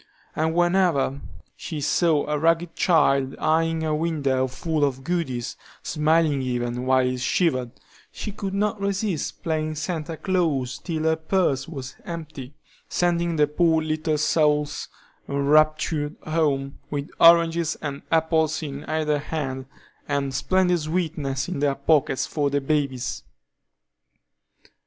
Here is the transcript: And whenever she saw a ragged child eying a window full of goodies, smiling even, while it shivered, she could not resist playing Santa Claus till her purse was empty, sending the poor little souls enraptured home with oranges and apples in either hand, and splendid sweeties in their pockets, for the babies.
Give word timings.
And 0.35 0.55
whenever 0.55 1.21
she 1.55 1.79
saw 1.79 2.25
a 2.25 2.39
ragged 2.39 2.75
child 2.75 3.35
eying 3.39 3.83
a 3.83 3.93
window 3.95 4.47
full 4.47 4.83
of 4.83 5.03
goodies, 5.03 5.55
smiling 5.83 6.41
even, 6.41 6.87
while 6.87 7.05
it 7.05 7.19
shivered, 7.19 7.69
she 8.11 8.31
could 8.31 8.55
not 8.55 8.81
resist 8.81 9.43
playing 9.43 9.75
Santa 9.75 10.17
Claus 10.17 10.79
till 10.79 11.03
her 11.03 11.15
purse 11.15 11.67
was 11.67 11.95
empty, 12.03 12.55
sending 12.89 13.35
the 13.35 13.45
poor 13.45 13.79
little 13.83 14.17
souls 14.17 14.87
enraptured 15.29 16.15
home 16.23 16.79
with 16.89 17.11
oranges 17.19 17.77
and 17.79 18.01
apples 18.11 18.63
in 18.63 18.83
either 18.85 19.19
hand, 19.19 19.67
and 20.09 20.33
splendid 20.33 20.79
sweeties 20.79 21.47
in 21.47 21.59
their 21.59 21.75
pockets, 21.75 22.25
for 22.25 22.49
the 22.49 22.59
babies. 22.59 23.21